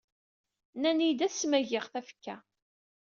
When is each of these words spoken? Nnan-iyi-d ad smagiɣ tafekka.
Nnan-iyi-d 0.75 1.21
ad 1.25 1.33
smagiɣ 1.33 1.85
tafekka. 1.91 2.35